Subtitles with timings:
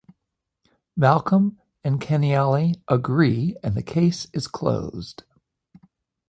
[0.97, 5.25] Malcolm and Keneally agree, and the case is closed.